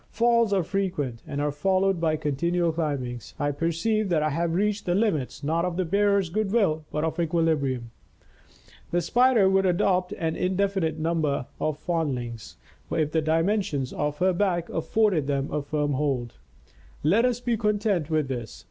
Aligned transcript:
Falls 0.09 0.51
are 0.51 0.63
frequent 0.63 1.21
and 1.27 1.39
are 1.39 1.51
followed 1.51 2.01
by 2.01 2.15
continual 2.15 2.71
climbings. 2.73 3.35
I 3.39 3.51
perceive 3.51 4.09
that 4.09 4.23
I 4.23 4.31
have 4.31 4.55
reached 4.55 4.87
the 4.87 4.95
limits 4.95 5.43
not 5.43 5.63
of 5.63 5.77
the 5.77 5.85
bearer's 5.85 6.29
good 6.31 6.51
will, 6.51 6.85
but 6.91 7.03
of 7.03 7.19
equilibrium. 7.19 7.91
The 8.89 8.99
Spider 9.01 9.47
would 9.47 9.67
adopt 9.67 10.11
an 10.13 10.35
in 10.35 10.55
definite 10.55 10.95
further 10.95 11.03
number 11.03 11.45
of 11.59 11.77
foundlings, 11.77 12.57
if 12.89 13.11
the 13.11 13.21
dimensions 13.21 13.93
of 13.93 14.17
her 14.17 14.33
back 14.33 14.69
afforded 14.69 15.27
them 15.27 15.51
a 15.51 15.61
firm 15.61 15.93
hold. 15.93 16.33
Let 17.03 17.23
us 17.23 17.39
be 17.39 17.55
content 17.55 18.09
with 18.09 18.27
this. 18.27 18.59